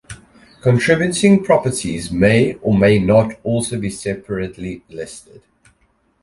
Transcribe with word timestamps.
Contributing 0.63 1.43
properties 1.43 2.11
may 2.11 2.55
or 2.63 2.75
may 2.75 2.97
not 2.97 3.33
also 3.43 3.77
be 3.79 3.91
separately 3.91 4.83
listed. 4.89 5.43